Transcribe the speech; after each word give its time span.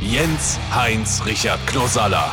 Jens 0.00 0.58
Heinz 0.74 1.22
Richard 1.26 1.58
Knosalla. 1.66 2.32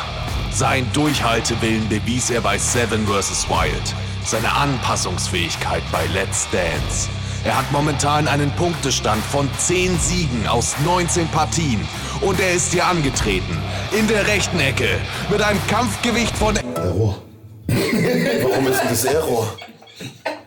Sein 0.50 0.90
Durchhaltewillen 0.94 1.86
bewies 1.88 2.30
er 2.30 2.40
bei 2.40 2.56
Seven 2.56 3.06
vs. 3.06 3.46
Wild. 3.48 3.94
Seine 4.24 4.50
Anpassungsfähigkeit 4.52 5.82
bei 5.92 6.06
Let's 6.06 6.48
Dance. 6.50 7.10
Er 7.44 7.58
hat 7.58 7.70
momentan 7.70 8.26
einen 8.26 8.50
Punktestand 8.52 9.22
von 9.22 9.48
10 9.58 9.98
Siegen 9.98 10.46
aus 10.48 10.76
19 10.84 11.28
Partien. 11.28 11.86
Und 12.22 12.40
er 12.40 12.52
ist 12.54 12.72
hier 12.72 12.86
angetreten. 12.86 13.58
In 13.92 14.08
der 14.08 14.26
rechten 14.26 14.60
Ecke. 14.60 14.88
Mit 15.30 15.42
einem 15.42 15.60
Kampfgewicht 15.66 16.36
von... 16.36 16.56
Error. 16.56 17.22
Warum 17.68 18.66
ist 18.66 18.80
denn 18.80 18.88
das 18.88 19.04
Error? 19.04 19.54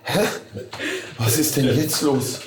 Hä? 0.04 0.20
Was 1.24 1.38
ist 1.38 1.56
denn 1.56 1.66
jetzt 1.66 2.02
los? 2.02 2.40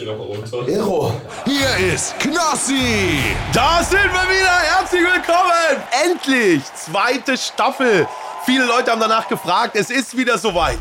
Error. 0.66 1.14
Hier 1.44 1.94
ist 1.94 2.18
Knossi! 2.18 3.20
Da 3.52 3.84
sind 3.84 4.00
wir 4.02 4.28
wieder. 4.28 4.50
Herzlich 4.50 5.00
willkommen. 5.00 5.80
Endlich. 6.04 6.60
Zweite 6.74 7.36
Staffel. 7.36 8.08
Viele 8.44 8.66
Leute 8.66 8.90
haben 8.90 9.00
danach 9.00 9.28
gefragt. 9.28 9.76
Es 9.76 9.90
ist 9.90 10.16
wieder 10.16 10.38
soweit. 10.38 10.80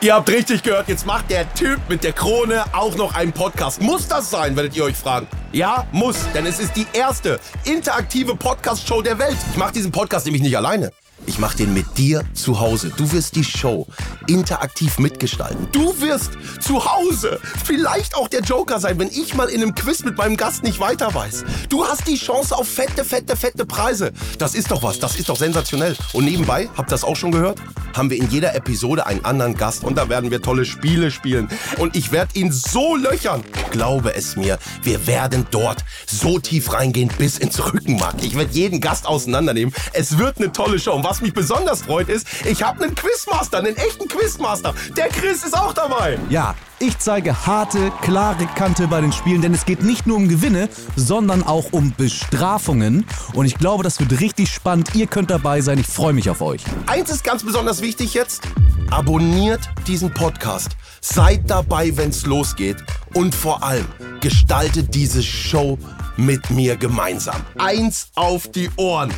Ihr 0.00 0.14
habt 0.14 0.30
richtig 0.30 0.62
gehört, 0.62 0.88
jetzt 0.88 1.04
macht 1.04 1.28
der 1.28 1.52
Typ 1.52 1.80
mit 1.90 2.02
der 2.02 2.14
Krone 2.14 2.64
auch 2.72 2.94
noch 2.94 3.14
einen 3.14 3.32
Podcast. 3.32 3.82
Muss 3.82 4.08
das 4.08 4.30
sein, 4.30 4.56
werdet 4.56 4.74
ihr 4.76 4.84
euch 4.84 4.96
fragen? 4.96 5.26
Ja, 5.52 5.86
muss, 5.92 6.16
denn 6.34 6.44
es 6.44 6.60
ist 6.60 6.76
die 6.76 6.86
erste 6.92 7.40
interaktive 7.64 8.36
Podcast-Show 8.36 9.00
der 9.00 9.18
Welt. 9.18 9.36
Ich 9.50 9.56
mache 9.56 9.72
diesen 9.72 9.90
Podcast 9.90 10.26
nämlich 10.26 10.42
nicht 10.42 10.56
alleine. 10.58 10.92
Ich 11.26 11.38
mache 11.38 11.58
den 11.58 11.74
mit 11.74 11.98
dir 11.98 12.22
zu 12.32 12.60
Hause. 12.60 12.90
Du 12.96 13.10
wirst 13.12 13.34
die 13.36 13.44
Show 13.44 13.86
interaktiv 14.26 14.98
mitgestalten. 14.98 15.68
Du 15.72 16.00
wirst 16.00 16.32
zu 16.60 16.84
Hause 16.84 17.40
vielleicht 17.64 18.16
auch 18.16 18.28
der 18.28 18.40
Joker 18.40 18.80
sein, 18.80 18.98
wenn 18.98 19.08
ich 19.08 19.34
mal 19.34 19.48
in 19.48 19.62
einem 19.62 19.74
Quiz 19.74 20.04
mit 20.04 20.16
meinem 20.16 20.36
Gast 20.36 20.62
nicht 20.62 20.80
weiter 20.80 21.12
weiß. 21.12 21.44
Du 21.68 21.84
hast 21.84 22.06
die 22.06 22.16
Chance 22.16 22.56
auf 22.56 22.68
fette, 22.68 23.04
fette, 23.04 23.36
fette 23.36 23.66
Preise. 23.66 24.12
Das 24.38 24.54
ist 24.54 24.70
doch 24.70 24.82
was, 24.82 25.00
das 25.00 25.16
ist 25.16 25.28
doch 25.28 25.36
sensationell. 25.36 25.96
Und 26.12 26.24
nebenbei, 26.24 26.70
habt 26.76 26.88
ihr 26.88 26.94
das 26.94 27.04
auch 27.04 27.16
schon 27.16 27.32
gehört? 27.32 27.58
Haben 27.94 28.10
wir 28.10 28.18
in 28.18 28.30
jeder 28.30 28.54
Episode 28.54 29.06
einen 29.06 29.24
anderen 29.24 29.54
Gast 29.54 29.84
und 29.84 29.96
da 29.96 30.08
werden 30.08 30.30
wir 30.30 30.40
tolle 30.40 30.64
Spiele 30.64 31.10
spielen. 31.10 31.48
Und 31.78 31.96
ich 31.96 32.12
werde 32.12 32.38
ihn 32.38 32.52
so 32.52 32.96
löchern. 32.96 33.42
Glaube 33.70 34.14
es 34.14 34.36
mir, 34.36 34.58
wir 34.82 35.06
werden 35.38 35.46
dort 35.50 35.84
so 36.06 36.38
tief 36.38 36.72
reingehen 36.72 37.10
bis 37.18 37.38
ins 37.38 37.72
Rückenmark. 37.72 38.16
Ich 38.22 38.36
werde 38.36 38.52
jeden 38.52 38.80
Gast 38.80 39.06
auseinandernehmen. 39.06 39.74
Es 39.92 40.18
wird 40.18 40.38
eine 40.38 40.52
tolle 40.52 40.78
Show. 40.78 40.92
Und 40.92 41.04
was 41.04 41.20
mich 41.20 41.32
besonders 41.32 41.82
freut 41.82 42.08
ist, 42.08 42.26
ich 42.44 42.62
habe 42.62 42.84
einen 42.84 42.94
Quizmaster, 42.94 43.58
einen 43.58 43.76
echten 43.76 44.08
Quizmaster. 44.08 44.74
Der 44.96 45.08
Chris 45.08 45.44
ist 45.44 45.56
auch 45.56 45.72
dabei. 45.72 46.18
Ja, 46.28 46.54
ich 46.80 46.98
zeige 46.98 47.46
harte, 47.46 47.90
klare 48.02 48.46
Kante 48.54 48.86
bei 48.86 49.00
den 49.00 49.12
Spielen, 49.12 49.42
denn 49.42 49.54
es 49.54 49.64
geht 49.64 49.82
nicht 49.82 50.06
nur 50.06 50.16
um 50.16 50.28
Gewinne, 50.28 50.68
sondern 50.96 51.42
auch 51.42 51.72
um 51.72 51.92
Bestrafungen. 51.96 53.04
Und 53.34 53.46
ich 53.46 53.58
glaube, 53.58 53.82
das 53.82 53.98
wird 54.00 54.20
richtig 54.20 54.50
spannend. 54.50 54.94
Ihr 54.94 55.06
könnt 55.06 55.30
dabei 55.30 55.60
sein. 55.60 55.78
Ich 55.78 55.86
freue 55.86 56.12
mich 56.12 56.30
auf 56.30 56.40
euch. 56.40 56.62
Eins 56.86 57.10
ist 57.10 57.24
ganz 57.24 57.42
besonders 57.42 57.82
wichtig 57.82 58.14
jetzt. 58.14 58.42
Abonniert 58.90 59.60
diesen 59.86 60.12
Podcast. 60.14 60.76
Seid 61.00 61.50
dabei, 61.50 61.96
wenn's 61.96 62.26
losgeht. 62.26 62.76
Und 63.14 63.34
vor 63.34 63.62
allem 63.62 63.86
gestaltet 64.20 64.94
diese 64.94 65.22
Show 65.22 65.78
mit 66.18 66.50
mir 66.50 66.76
gemeinsam. 66.76 67.40
Eins 67.56 68.10
auf 68.14 68.48
die 68.48 68.68
Ohren. 68.76 69.12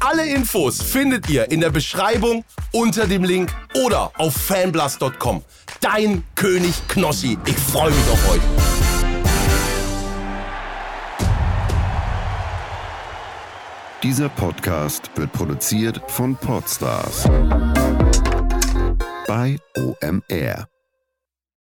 Alle 0.00 0.26
Infos 0.26 0.80
findet 0.80 1.28
ihr 1.28 1.50
in 1.50 1.60
der 1.60 1.70
Beschreibung 1.70 2.44
unter 2.72 3.06
dem 3.06 3.24
Link 3.24 3.54
oder 3.84 4.12
auf 4.16 4.34
fanblast.com. 4.34 5.42
Dein 5.80 6.24
König 6.34 6.74
Knossi. 6.88 7.36
Ich 7.44 7.56
freue 7.56 7.90
mich 7.90 8.10
auf 8.10 8.32
euch. 8.32 8.40
Dieser 14.02 14.28
Podcast 14.28 15.10
wird 15.16 15.32
produziert 15.32 16.00
von 16.08 16.36
Podstars 16.36 17.24
bei 19.26 19.58
OMR. 19.76 20.73